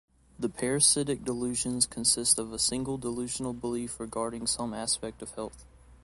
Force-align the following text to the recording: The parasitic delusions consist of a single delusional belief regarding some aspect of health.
The 0.39 0.49
parasitic 0.49 1.23
delusions 1.23 1.85
consist 1.85 2.39
of 2.39 2.51
a 2.51 2.57
single 2.57 2.97
delusional 2.97 3.53
belief 3.53 3.99
regarding 3.99 4.47
some 4.47 4.73
aspect 4.73 5.21
of 5.21 5.29
health. 5.35 5.63